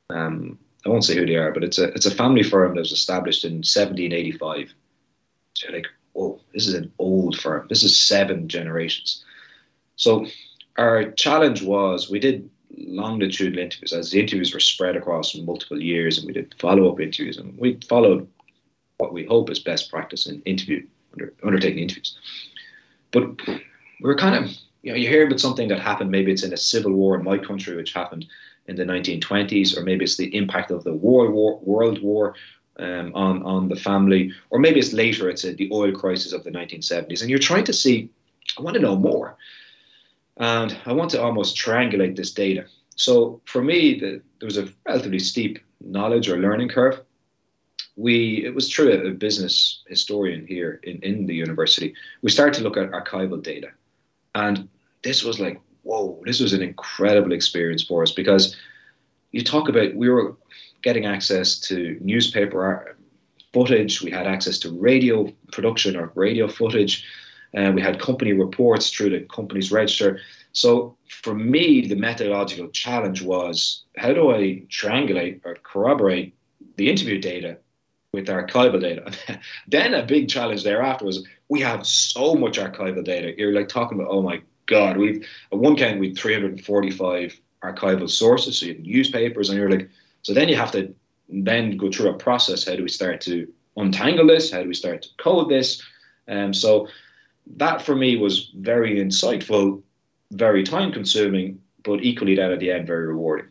um, 0.10 0.58
I 0.86 0.90
won't 0.90 1.06
say 1.06 1.16
who 1.16 1.26
they 1.26 1.36
are, 1.36 1.52
but 1.52 1.64
it's 1.64 1.80
a 1.80 1.86
it's 1.94 2.06
a 2.06 2.14
family 2.14 2.44
firm 2.44 2.76
that 2.76 2.82
was 2.82 2.92
established 2.92 3.46
in 3.46 3.54
1785. 3.54 4.74
So 5.54 5.68
you're 5.68 5.78
like, 5.78 5.88
whoa, 6.12 6.42
this 6.54 6.68
is 6.68 6.74
an 6.74 6.92
old 7.00 7.40
firm. 7.40 7.68
This 7.70 7.84
is 7.84 7.98
seven 7.98 8.50
generations. 8.50 9.24
So 9.96 10.26
our 10.78 11.12
challenge 11.12 11.62
was 11.62 12.10
we 12.10 12.20
did 12.20 12.50
longitudinal 12.78 13.64
interviews 13.64 13.94
as 13.94 14.12
the 14.12 14.20
interviews 14.20 14.54
were 14.54 14.60
spread 14.60 14.96
across 14.96 15.36
multiple 15.36 15.82
years, 15.82 16.18
and 16.18 16.28
we 16.28 16.34
did 16.34 16.56
follow 16.60 16.92
up 16.92 17.00
interviews, 17.00 17.38
and 17.38 17.58
we 17.58 17.80
followed 17.88 18.28
what 18.98 19.14
we 19.14 19.26
hope 19.26 19.50
is 19.50 19.60
best 19.60 19.90
practice 19.90 20.28
in 20.28 20.42
interview 20.44 20.86
under, 21.14 21.34
undertaking 21.44 21.80
interviews. 21.80 22.18
But 23.12 23.42
we're 24.02 24.16
kind 24.16 24.44
of 24.44 24.52
you 24.82 24.92
know 24.92 24.98
you 24.98 25.08
hear 25.08 25.26
about 25.26 25.40
something 25.40 25.68
that 25.70 25.80
happened. 25.80 26.12
Maybe 26.12 26.32
it's 26.32 26.44
in 26.44 26.54
a 26.54 26.58
civil 26.58 26.94
war 26.94 27.16
in 27.16 27.24
my 27.24 27.38
country, 27.38 27.76
which 27.76 27.94
happened 27.94 28.26
in 28.68 28.76
the 28.76 28.86
1920s, 28.86 29.78
or 29.78 29.84
maybe 29.84 30.06
it's 30.06 30.18
the 30.18 30.36
impact 30.36 30.72
of 30.72 30.84
the 30.84 30.94
World 30.94 31.34
War, 31.34 31.60
World 31.60 32.02
War 32.02 32.36
um, 32.78 33.12
on 33.14 33.44
on 33.44 33.70
the 33.70 33.76
family, 33.76 34.32
or 34.50 34.60
maybe 34.60 34.80
it's 34.80 34.94
later. 34.94 35.30
It's 35.30 35.44
a, 35.44 35.54
the 35.54 35.70
oil 35.72 35.92
crisis 35.92 36.34
of 36.34 36.44
the 36.44 36.52
1970s, 36.52 37.22
and 37.22 37.30
you're 37.30 37.40
trying 37.40 37.66
to 37.66 37.74
see. 37.74 38.10
I 38.58 38.62
want 38.62 38.76
to 38.76 38.82
know 38.82 38.96
more, 38.96 39.38
and 40.38 40.78
I 40.86 40.94
want 40.94 41.12
to 41.12 41.22
almost 41.22 41.56
triangulate 41.56 42.16
this 42.16 42.32
data. 42.32 42.66
So 42.96 43.42
for 43.46 43.62
me, 43.62 44.00
the, 44.00 44.22
there 44.40 44.48
was 44.48 44.58
a 44.58 44.70
relatively 44.86 45.20
steep 45.20 45.60
knowledge 45.82 46.30
or 46.30 46.38
learning 46.38 46.70
curve 46.70 47.02
we 47.96 48.44
it 48.44 48.56
was 48.56 48.68
true 48.68 48.92
a 48.92 49.12
business 49.12 49.84
historian 49.88 50.48
here 50.48 50.80
in, 50.82 50.98
in 51.04 51.28
the 51.28 51.36
university 51.36 51.94
we 52.24 52.32
started 52.32 52.58
to 52.58 52.64
look 52.64 52.76
at 52.76 52.90
archival 52.90 53.44
data 53.44 53.68
and 54.34 54.68
this 55.04 55.24
was 55.24 55.40
like 55.40 55.62
whoa 55.84 56.20
this 56.26 56.40
was 56.40 56.54
an 56.54 56.64
incredible 56.64 57.34
experience 57.34 57.84
for 57.84 58.02
us 58.02 58.12
because 58.12 58.56
you 59.32 59.44
talk 59.44 59.70
about 59.70 59.94
we 59.94 60.10
were 60.10 60.36
getting 60.82 61.06
access 61.06 61.60
to 61.60 61.98
newspaper 62.02 62.90
uh, 62.90 62.94
footage. 63.54 64.02
We 64.02 64.12
had 64.12 64.28
access 64.28 64.58
to 64.60 64.72
radio 64.72 65.32
production 65.52 65.96
or 65.96 66.12
radio 66.16 66.48
footage. 66.48 67.06
Uh, 67.56 67.72
we 67.74 67.82
had 67.82 68.00
company 68.00 68.34
reports 68.34 68.90
through 68.90 69.12
the 69.12 69.22
company's 69.22 69.72
register. 69.72 70.20
So 70.54 70.98
for 71.08 71.36
me, 71.36 71.88
the 71.88 71.96
methodological 71.96 72.70
challenge 72.70 73.22
was 73.22 73.84
how 73.98 74.14
do 74.14 74.32
I 74.32 74.64
triangulate 74.70 75.42
or 75.46 75.56
corroborate 75.64 76.36
the 76.78 76.90
interview 76.90 77.20
data 77.20 77.58
with 78.12 78.28
archival 78.28 78.82
data? 78.82 79.12
then 79.68 79.94
a 79.94 80.04
big 80.04 80.30
challenge 80.30 80.64
thereafter 80.64 81.06
was 81.06 81.26
we 81.50 81.62
have 81.62 81.86
so 81.86 82.36
much 82.36 82.58
archival 82.58 83.04
data. 83.04 83.34
You're 83.38 83.54
like 83.54 83.70
talking 83.70 84.00
about, 84.00 84.12
oh 84.12 84.22
my 84.22 84.42
God, 84.66 84.98
we've 84.98 85.28
at 85.52 85.58
one 85.58 85.76
count 85.76 86.00
we 86.00 86.16
345 86.16 87.40
archival 87.64 88.10
sources, 88.10 88.60
so 88.60 88.66
you 88.66 88.74
have 88.74 88.84
newspapers, 88.84 89.50
and 89.50 89.58
you're 89.58 89.70
like, 89.70 89.90
so 90.22 90.34
then 90.34 90.50
you 90.50 90.56
have 90.56 90.72
to 90.72 90.94
then 91.30 91.78
go 91.78 91.92
through 91.92 92.10
a 92.10 92.18
process. 92.18 92.66
How 92.66 92.76
do 92.76 92.84
we 92.84 92.90
start 92.90 93.22
to 93.22 93.48
untangle 93.78 94.28
this? 94.28 94.52
How 94.52 94.62
do 94.62 94.68
we 94.68 94.74
start 94.74 95.04
to 95.04 95.10
code 95.18 95.50
this? 95.50 95.82
And 96.28 96.46
um, 96.46 96.54
so 96.54 96.88
that 97.58 97.82
for 97.82 97.96
me 97.96 98.16
was 98.16 98.52
very 98.56 99.00
insightful, 99.00 99.82
very 100.32 100.64
time 100.64 100.92
consuming, 100.92 101.60
but 101.84 102.04
equally 102.04 102.36
that 102.36 102.52
at 102.52 102.60
the 102.60 102.72
end 102.72 102.88
very 102.88 103.08
rewarding. 103.08 103.48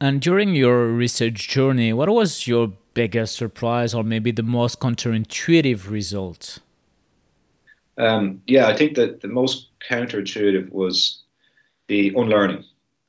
And 0.00 0.20
during 0.20 0.54
your 0.54 0.86
research 0.86 1.48
journey, 1.48 1.92
what 1.92 2.08
was 2.08 2.46
your 2.46 2.72
biggest 2.94 3.36
surprise 3.36 3.94
or 3.94 4.04
maybe 4.04 4.30
the 4.30 4.44
most 4.44 4.78
counterintuitive 4.80 5.90
result? 5.90 6.60
Um, 7.96 8.40
yeah, 8.46 8.68
I 8.68 8.76
think 8.76 8.94
that 8.94 9.22
the 9.22 9.28
most 9.28 9.70
counterintuitive 9.90 10.70
was 10.70 11.22
the 11.88 12.12
unlearning 12.14 12.64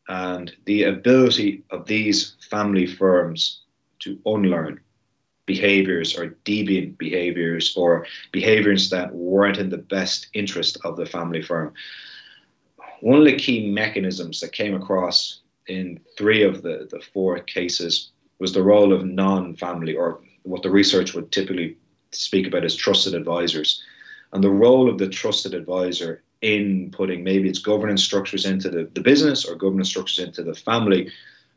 and 0.07 0.51
the 0.65 0.83
ability 0.83 1.63
of 1.69 1.85
these 1.85 2.35
family 2.49 2.87
firms 2.87 3.61
to 3.99 4.17
unlearn 4.25 4.79
behaviors 5.49 6.15
or 6.15 6.35
deviant 6.45 6.95
behaviors 6.99 7.75
or 7.75 8.05
behaviors 8.31 8.91
that 8.91 9.11
weren't 9.15 9.57
in 9.57 9.71
the 9.71 9.83
best 9.95 10.27
interest 10.35 10.77
of 10.83 10.95
the 10.95 11.07
family 11.07 11.41
firm. 11.41 11.73
One 13.01 13.17
of 13.17 13.25
the 13.25 13.35
key 13.35 13.71
mechanisms 13.71 14.39
that 14.41 14.51
came 14.51 14.75
across 14.75 15.41
in 15.65 15.99
three 16.15 16.43
of 16.43 16.61
the, 16.61 16.87
the 16.91 17.01
four 17.13 17.39
cases 17.39 18.11
was 18.37 18.53
the 18.53 18.61
role 18.61 18.93
of 18.93 19.03
non 19.03 19.55
family, 19.55 19.95
or 19.95 20.21
what 20.43 20.61
the 20.61 20.69
research 20.69 21.15
would 21.15 21.31
typically 21.31 21.77
speak 22.11 22.45
about 22.45 22.63
as 22.63 22.75
trusted 22.75 23.15
advisors. 23.15 23.81
And 24.31 24.43
the 24.43 24.51
role 24.65 24.87
of 24.87 24.99
the 24.99 25.09
trusted 25.09 25.55
advisor 25.55 26.21
in 26.43 26.91
putting 26.91 27.23
maybe 27.23 27.49
its 27.49 27.59
governance 27.71 28.03
structures 28.03 28.45
into 28.45 28.69
the, 28.69 28.87
the 28.93 29.01
business 29.01 29.45
or 29.45 29.55
governance 29.55 29.89
structures 29.89 30.23
into 30.23 30.43
the 30.43 30.53
family, 30.53 31.11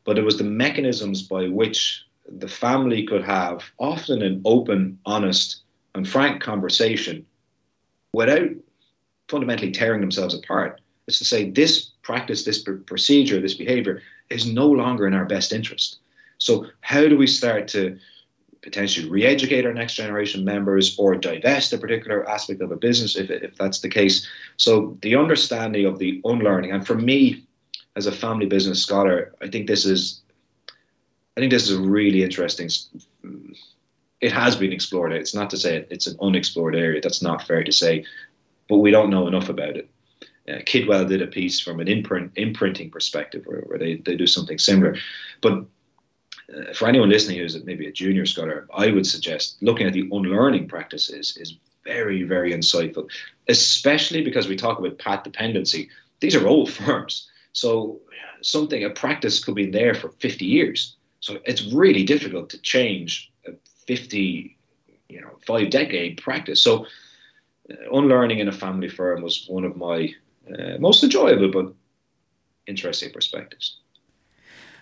but 0.04 0.16
it 0.16 0.24
was 0.24 0.38
the 0.38 0.52
mechanisms 0.64 1.22
by 1.22 1.46
which 1.48 2.06
the 2.28 2.48
family 2.48 3.06
could 3.06 3.24
have 3.24 3.62
often 3.78 4.22
an 4.22 4.40
open, 4.44 4.98
honest, 5.04 5.62
and 5.94 6.08
frank 6.08 6.42
conversation 6.42 7.26
without 8.12 8.48
fundamentally 9.28 9.72
tearing 9.72 10.00
themselves 10.00 10.34
apart. 10.34 10.80
It's 11.06 11.18
to 11.18 11.24
say 11.24 11.50
this 11.50 11.90
practice, 12.02 12.44
this 12.44 12.62
procedure, 12.86 13.40
this 13.40 13.54
behavior 13.54 14.02
is 14.30 14.46
no 14.46 14.68
longer 14.68 15.06
in 15.06 15.14
our 15.14 15.24
best 15.24 15.52
interest. 15.52 15.98
So, 16.38 16.66
how 16.80 17.08
do 17.08 17.16
we 17.16 17.26
start 17.26 17.68
to 17.68 17.98
potentially 18.62 19.08
re-educate 19.08 19.66
our 19.66 19.74
next 19.74 19.94
generation 19.94 20.44
members 20.44 20.96
or 20.98 21.16
divest 21.16 21.72
a 21.72 21.78
particular 21.78 22.28
aspect 22.28 22.60
of 22.60 22.70
a 22.70 22.76
business 22.76 23.16
if, 23.16 23.28
if 23.28 23.56
that's 23.56 23.80
the 23.80 23.88
case 23.88 24.26
so 24.56 24.96
the 25.02 25.16
understanding 25.16 25.84
of 25.84 25.98
the 25.98 26.20
unlearning 26.24 26.70
and 26.70 26.86
for 26.86 26.94
me 26.94 27.44
as 27.96 28.06
a 28.06 28.12
family 28.12 28.46
business 28.46 28.80
scholar 28.80 29.34
i 29.42 29.48
think 29.48 29.66
this 29.66 29.84
is 29.84 30.21
i 31.36 31.40
think 31.40 31.52
this 31.52 31.68
is 31.68 31.76
a 31.76 31.80
really 31.80 32.22
interesting 32.22 32.68
it 34.20 34.32
has 34.32 34.56
been 34.56 34.72
explored 34.72 35.12
it's 35.12 35.34
not 35.34 35.50
to 35.50 35.56
say 35.56 35.86
it's 35.90 36.06
an 36.06 36.16
unexplored 36.20 36.76
area 36.76 37.00
that's 37.00 37.22
not 37.22 37.46
fair 37.46 37.62
to 37.64 37.72
say 37.72 38.04
but 38.68 38.78
we 38.78 38.90
don't 38.90 39.10
know 39.10 39.26
enough 39.26 39.48
about 39.48 39.76
it 39.76 39.88
uh, 40.48 40.58
Kidwell 40.66 41.08
did 41.08 41.22
a 41.22 41.26
piece 41.26 41.60
from 41.60 41.78
an 41.78 41.86
imprint, 41.86 42.32
imprinting 42.34 42.90
perspective 42.90 43.44
where, 43.46 43.60
where 43.60 43.78
they, 43.78 43.96
they 43.96 44.16
do 44.16 44.26
something 44.26 44.58
similar. 44.58 44.96
But 45.40 45.64
uh, 46.52 46.72
for 46.74 46.88
anyone 46.88 47.10
listening 47.10 47.38
who's 47.38 47.62
maybe 47.64 47.86
a 47.86 47.92
junior 47.92 48.26
scholar, 48.26 48.66
I 48.74 48.90
would 48.90 49.06
suggest 49.06 49.56
looking 49.60 49.86
at 49.86 49.92
the 49.92 50.08
unlearning 50.10 50.68
practices 50.68 51.36
is 51.36 51.58
very, 51.84 52.24
very 52.24 52.52
insightful, 52.52 53.08
especially 53.48 54.22
because 54.22 54.48
we 54.48 54.56
talk 54.56 54.78
about 54.78 54.98
path 54.98 55.22
dependency. 55.22 55.88
These 56.20 56.34
are 56.34 56.46
old 56.46 56.70
firms. 56.72 57.28
So 57.52 58.00
something, 58.40 58.82
a 58.84 58.90
practice 58.90 59.42
could 59.42 59.54
be 59.54 59.70
there 59.70 59.94
for 59.94 60.08
50 60.08 60.44
years. 60.44 60.96
So 61.22 61.38
it's 61.44 61.72
really 61.72 62.02
difficult 62.02 62.50
to 62.50 62.58
change 62.58 63.30
a 63.46 63.52
50, 63.86 64.58
you 65.08 65.20
know, 65.20 65.30
five 65.46 65.70
decade 65.70 66.20
practice. 66.20 66.60
So 66.60 66.84
uh, 67.70 67.76
unlearning 67.92 68.40
in 68.40 68.48
a 68.48 68.52
family 68.52 68.88
firm 68.88 69.22
was 69.22 69.46
one 69.48 69.64
of 69.64 69.76
my 69.76 70.12
uh, 70.52 70.78
most 70.80 71.04
enjoyable 71.04 71.50
but 71.50 71.72
interesting 72.66 73.12
perspectives. 73.12 73.78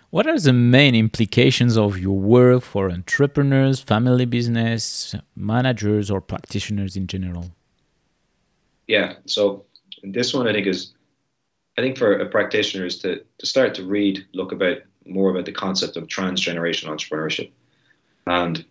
What 0.09 0.27
are 0.27 0.41
the 0.41 0.55
main 0.55 0.95
implications 0.95 1.77
of 1.77 1.99
your 1.99 2.19
work 2.19 2.63
for 2.63 2.91
entrepreneurs, 2.91 3.81
family 3.81 4.25
business, 4.25 5.15
managers, 5.37 6.11
or 6.11 6.23
practitioners 6.23 6.97
in 6.97 7.07
general? 7.07 7.51
Yeah, 8.89 9.17
so 9.27 9.67
this 10.03 10.33
one 10.33 10.49
I 10.49 10.53
think 10.55 10.67
is, 10.67 10.95
I 11.77 11.83
think 11.83 11.99
for 11.99 12.19
a 12.19 12.27
practitioner 12.27 12.87
is 12.87 12.99
to, 13.01 13.23
to 13.39 13.47
start 13.47 13.75
to 13.75 13.85
read, 13.85 14.27
look 14.33 14.53
about 14.53 14.79
more 15.11 15.31
about 15.31 15.45
the 15.45 15.53
concept 15.53 15.97
of 15.97 16.07
transgenerational 16.07 16.91
entrepreneurship 16.91 17.51
and 18.27 18.65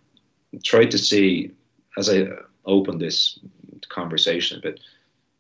try 0.64 0.86
to 0.86 0.98
see, 0.98 1.52
as 1.98 2.10
I 2.10 2.28
open 2.66 2.98
this 2.98 3.40
conversation 3.90 4.60
a 4.60 4.62
bit, 4.62 4.80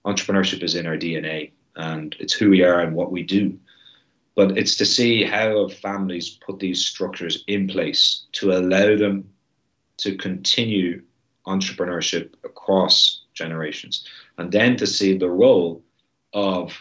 entrepreneurship 0.05 0.63
is 0.63 0.75
in 0.75 0.85
our 0.85 0.97
DNA 0.97 1.51
and 1.75 2.15
it's 2.19 2.33
who 2.33 2.49
we 2.49 2.63
are 2.63 2.79
and 2.81 2.95
what 2.95 3.11
we 3.11 3.23
do 3.23 3.57
but 4.39 4.57
it's 4.57 4.77
to 4.77 4.85
see 4.85 5.21
how 5.21 5.67
families 5.67 6.29
put 6.29 6.59
these 6.59 6.85
structures 6.85 7.43
in 7.47 7.67
place 7.67 8.23
to 8.31 8.53
allow 8.53 8.95
them 8.95 9.29
to 9.97 10.15
continue 10.15 11.01
entrepreneurship 11.45 12.33
across 12.45 13.25
generations. 13.33 14.07
And 14.37 14.49
then 14.49 14.77
to 14.77 14.87
see 14.87 15.17
the 15.17 15.29
role 15.29 15.83
of 16.31 16.71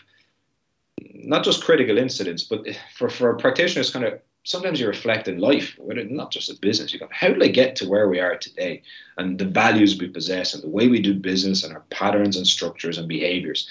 not 1.18 1.44
just 1.44 1.64
critical 1.64 1.98
incidents, 1.98 2.42
but 2.42 2.66
for, 2.96 3.08
for 3.08 3.34
practitioners, 3.34 3.90
kind 3.90 4.04
of 4.04 4.20
sometimes 4.44 4.80
you 4.80 4.86
reflect 4.86 5.28
in 5.28 5.38
life, 5.38 5.76
not 5.78 6.30
just 6.30 6.50
a 6.50 6.54
business. 6.54 6.92
You 6.92 7.00
go, 7.00 7.08
how 7.10 7.28
did 7.28 7.42
I 7.42 7.48
get 7.48 7.76
to 7.76 7.88
where 7.88 8.08
we 8.08 8.20
are 8.20 8.36
today, 8.36 8.82
and 9.16 9.38
the 9.38 9.44
values 9.44 9.98
we 9.98 10.08
possess, 10.08 10.54
and 10.54 10.62
the 10.62 10.68
way 10.68 10.88
we 10.88 11.00
do 11.00 11.14
business, 11.14 11.64
and 11.64 11.74
our 11.74 11.84
patterns 11.90 12.36
and 12.36 12.46
structures 12.46 12.98
and 12.98 13.08
behaviors 13.08 13.68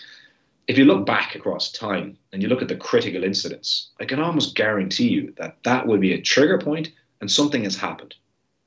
if 0.68 0.78
you 0.78 0.86
look 0.86 1.06
back 1.06 1.34
across 1.34 1.72
time 1.72 2.18
and 2.32 2.44
you 2.44 2.50
look 2.50 2.62
at 2.62 2.68
the 2.68 2.76
critical 2.76 3.24
incidents, 3.24 3.90
I 4.00 4.06
can 4.06 4.20
almost 4.20 4.56
guarantee 4.56 5.08
you 5.08 5.34
that 5.38 5.58
that 5.64 5.88
would 5.88 6.02
be 6.02 6.14
a 6.14 6.22
trigger 6.22 6.58
point 6.58 6.92
and 7.22 7.32
something 7.32 7.64
has 7.64 7.78
happened. 7.78 8.16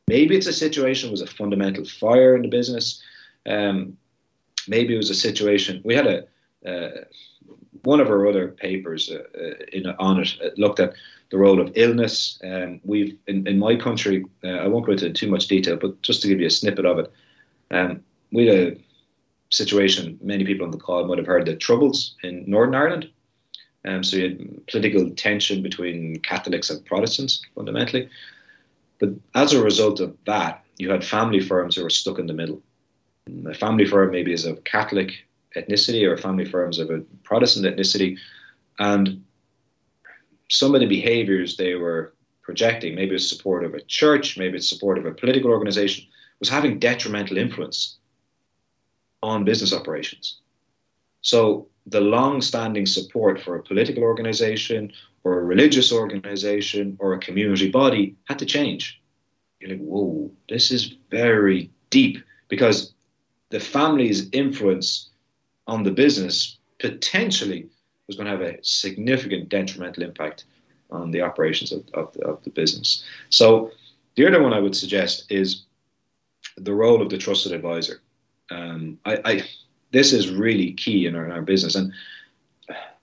Maybe 0.09 0.35
it's 0.35 0.47
a 0.47 0.53
situation 0.53 1.11
was 1.11 1.21
a 1.21 1.27
fundamental 1.27 1.85
fire 1.85 2.35
in 2.35 2.43
the 2.43 2.49
business. 2.49 3.03
Um, 3.47 3.97
maybe 4.67 4.95
it 4.95 4.99
was 4.99 5.11
a 5.11 5.15
situation 5.15 5.83
we 5.85 5.95
had 5.95 6.07
a 6.07 6.25
uh, 6.67 7.05
one 7.83 8.01
of 8.01 8.09
our 8.09 8.27
other 8.29 8.49
papers 8.49 9.11
uh, 9.11 9.23
uh 9.39 9.55
in 9.73 9.87
on 9.87 10.21
it 10.21 10.35
uh, 10.43 10.51
looked 10.57 10.81
at 10.81 10.95
the 11.31 11.39
role 11.39 11.61
of 11.61 11.73
illness. 11.77 12.39
Um, 12.45 12.81
we've 12.85 13.17
in, 13.27 13.47
in 13.47 13.59
my 13.59 13.77
country, 13.77 14.25
uh, 14.45 14.49
I 14.49 14.67
won't 14.67 14.87
go 14.87 14.93
into 14.93 15.13
too 15.13 15.31
much 15.31 15.47
detail, 15.47 15.77
but 15.77 16.03
just 16.03 16.23
to 16.23 16.29
give 16.29 16.41
you 16.41 16.47
a 16.47 16.51
snippet 16.51 16.85
of 16.85 16.99
it, 16.99 17.13
um, 17.71 18.03
we 18.33 18.47
had 18.47 18.59
a 18.59 18.77
situation, 19.51 20.19
many 20.23 20.45
people 20.45 20.65
on 20.65 20.73
the 20.73 20.79
call 20.79 21.05
might 21.07 21.19
have 21.19 21.27
heard 21.27 21.47
the 21.47 21.57
Troubles 21.57 22.17
in 22.23 22.45
Northern 22.47 22.75
Ireland. 22.75 23.11
Um, 23.85 24.05
so 24.05 24.17
you 24.17 24.23
had 24.29 24.67
political 24.67 25.11
tension 25.11 25.63
between 25.63 26.21
Catholics 26.21 26.71
and 26.71 26.85
Protestants 26.85 27.43
fundamentally. 27.55 28.09
But 28.99 29.11
as 29.35 29.53
a 29.53 29.63
result 29.63 30.01
of 30.01 30.17
that, 30.27 30.65
you 30.77 30.91
had 30.91 31.05
family 31.05 31.41
firms 31.41 31.77
who 31.77 31.83
were 31.83 31.91
stuck 31.91 32.19
in 32.19 32.27
the 32.27 32.35
middle. 32.35 32.63
A 33.47 33.55
family 33.55 33.87
firm 33.87 34.11
maybe 34.11 34.33
is 34.33 34.47
a 34.47 34.57
Catholic 34.57 35.25
ethnicity 35.57 36.07
or 36.07 36.17
family 36.17 36.45
firms 36.45 36.79
of 36.79 36.91
a 36.91 37.01
Protestant 37.25 37.67
ethnicity. 37.67 38.17
And 38.79 39.25
some 40.49 40.75
of 40.75 40.81
the 40.81 40.87
behaviors 40.87 41.57
they 41.57 41.75
were 41.75 42.15
projecting, 42.43 42.95
maybe 42.95 43.15
it's 43.15 43.29
support 43.29 43.65
of 43.65 43.75
a 43.75 43.81
church, 43.83 44.39
maybe 44.39 44.57
it's 44.57 44.69
support 44.69 44.99
of 44.99 45.07
a 45.07 45.13
political 45.13 45.51
organization, 45.51 46.05
was 46.41 46.49
having 46.49 46.79
detrimental 46.79 47.37
influence 47.37 47.99
on 49.23 49.45
business 49.45 49.73
operations. 49.73 50.39
So 51.21 51.69
the 51.87 52.01
long-standing 52.01 52.87
support 52.87 53.41
for 53.41 53.57
a 53.57 53.63
political 53.63 54.03
organization 54.03 54.93
or 55.25 55.39
a 55.39 55.45
religious 55.45 55.93
organization 55.93 56.97
or 56.99 57.13
a 57.13 57.19
community 57.19 57.71
body 57.71 58.17
had 58.25 58.39
to 58.39 58.47
change. 58.47 59.01
You're 59.61 59.71
like, 59.71 59.81
whoa, 59.81 60.31
this 60.49 60.71
is 60.71 60.95
very 61.11 61.71
deep 61.91 62.19
because 62.49 62.95
the 63.51 63.61
family's 63.61 64.31
influence 64.33 65.10
on 65.71 65.83
the 65.85 65.91
business 65.91 66.59
potentially 66.81 67.69
was 68.07 68.17
going 68.17 68.27
to 68.27 68.33
have 68.33 68.55
a 68.55 68.59
significant 68.63 69.49
detrimental 69.49 70.03
impact 70.03 70.45
on 70.91 71.11
the 71.13 71.23
operations 71.23 71.71
of, 71.71 71.85
of, 71.95 72.13
the, 72.15 72.27
of 72.27 72.43
the 72.43 72.51
business. 72.51 73.05
So 73.29 73.71
the 74.17 74.27
other 74.27 74.43
one 74.43 74.53
I 74.53 74.59
would 74.59 74.75
suggest 74.75 75.31
is 75.31 75.65
the 76.57 76.75
role 76.75 77.01
of 77.01 77.09
the 77.09 77.19
trusted 77.19 77.53
advisor. 77.53 78.01
Um, 78.51 78.99
I, 79.05 79.19
I, 79.25 79.43
this 79.93 80.13
is 80.13 80.31
really 80.31 80.73
key 80.73 81.07
in 81.07 81.15
our, 81.15 81.25
in 81.25 81.31
our 81.31 81.43
business. 81.43 81.77
And 81.77 81.93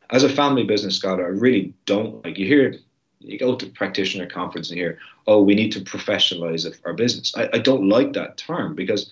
as 0.10 0.24
a 0.24 0.30
family 0.30 0.66
business 0.66 0.98
scholar, 0.98 1.26
I 1.26 1.30
really 1.30 1.74
don't 1.86 2.24
like 2.26 2.38
you 2.38 2.46
hear 2.46 2.76
you 3.20 3.40
go 3.40 3.56
to 3.56 3.66
practitioner 3.68 4.28
conference 4.28 4.70
and 4.70 4.78
hear, 4.78 5.00
oh, 5.26 5.42
we 5.42 5.56
need 5.56 5.72
to 5.72 5.82
professionalize 5.82 6.70
our 6.86 6.94
business. 6.94 7.34
I, 7.36 7.50
I 7.54 7.58
don't 7.58 7.90
like 7.90 8.14
that 8.14 8.38
term 8.38 8.76
because 8.76 9.12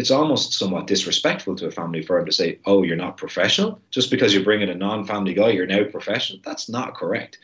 it's 0.00 0.10
almost 0.10 0.54
somewhat 0.54 0.86
disrespectful 0.86 1.54
to 1.54 1.66
a 1.66 1.70
family 1.70 2.00
firm 2.00 2.24
to 2.24 2.32
say, 2.32 2.58
oh, 2.64 2.82
you're 2.82 2.96
not 2.96 3.18
professional. 3.18 3.78
Just 3.90 4.10
because 4.10 4.32
you 4.32 4.42
bring 4.42 4.62
in 4.62 4.70
a 4.70 4.74
non 4.74 5.04
family 5.04 5.34
guy, 5.34 5.50
you're 5.50 5.66
now 5.66 5.84
professional. 5.84 6.40
That's 6.42 6.70
not 6.70 6.94
correct. 6.94 7.36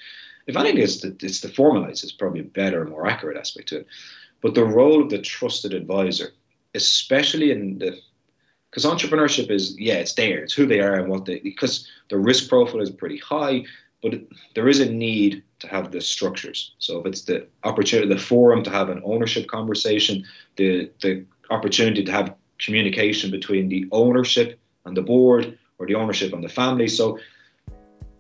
If 0.47 0.57
anything, 0.57 0.79
it's 0.79 1.03
the, 1.03 1.15
it's 1.21 1.43
the 1.43 1.51
formalized, 1.51 2.03
it's 2.03 2.13
probably 2.15 2.41
a 2.41 2.45
better, 2.45 2.87
more 2.87 3.07
accurate 3.07 3.37
aspect 3.37 3.69
to 3.69 3.81
it. 3.81 3.87
But 4.41 4.55
the 4.55 4.65
role 4.65 5.03
of 5.03 5.11
the 5.11 5.21
trusted 5.21 5.75
advisor, 5.75 6.33
especially 6.75 7.51
in 7.51 7.79
the 7.79 7.99
because 8.71 8.87
entrepreneurship 8.87 9.51
is 9.51 9.79
yeah 9.79 9.95
it's 9.95 10.15
there 10.15 10.41
it's 10.41 10.53
who 10.53 10.67
they 10.67 10.81
are 10.81 10.97
and 10.97 11.09
what 11.09 11.25
they 11.25 11.39
because 11.39 11.89
the 12.11 12.19
risk 12.19 12.47
profile 12.51 12.83
is 12.83 12.91
pretty 12.91 13.17
high 13.17 13.65
but 14.03 14.13
it, 14.13 14.29
there 14.55 14.69
is 14.69 14.81
a 14.81 14.91
need 14.91 15.43
to 15.61 15.67
have 15.69 15.93
the 15.93 16.01
structures 16.01 16.75
so 16.79 17.01
if 17.01 17.07
it's 17.07 17.23
the 17.23 17.47
opportunity 17.65 18.13
the 18.13 18.21
forum 18.21 18.63
to 18.63 18.69
have 18.69 18.91
an 18.91 19.01
ownership 19.03 19.47
conversation 19.47 20.23
the 20.57 20.91
the 21.01 21.25
opportunity 21.49 22.05
to 22.05 22.13
have 22.13 22.35
communication 22.59 23.31
between 23.31 23.69
the 23.69 23.87
ownership 23.93 24.59
and 24.85 24.97
the 24.97 25.03
board 25.03 25.59
or 25.79 25.87
the 25.87 25.95
ownership 25.95 26.33
and 26.33 26.43
the 26.43 26.49
family 26.49 26.89
so 26.89 27.19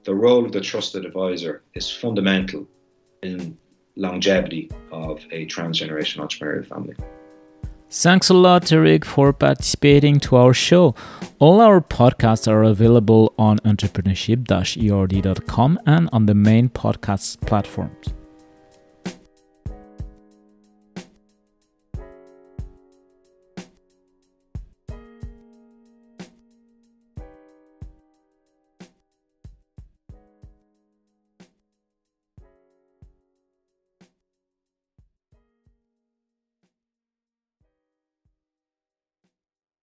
the 0.05 0.15
role 0.15 0.45
of 0.45 0.53
the 0.53 0.61
trusted 0.61 1.05
advisor 1.05 1.63
is 1.75 1.91
fundamental 1.91 2.67
in 3.23 3.57
longevity 3.97 4.71
of 4.93 5.25
a 5.31 5.47
transgenerational 5.47 6.27
entrepreneurial 6.27 6.67
family 6.67 6.95
Thanks 7.89 8.31
a 8.31 8.35
lot, 8.35 8.73
Eric, 8.73 9.05
for 9.05 9.33
participating 9.33 10.19
to 10.21 10.35
our 10.35 10.53
show. 10.53 10.97
All 11.39 11.61
our 11.61 11.81
podcasts 11.81 12.49
are 12.49 12.65
available 12.65 13.33
on 13.39 13.61
entrepreneurship-erd.com 13.61 15.79
and 15.87 16.09
on 16.13 16.27
the 16.27 16.35
main 16.35 16.69
podcast 16.69 17.41
platforms. 17.47 18.16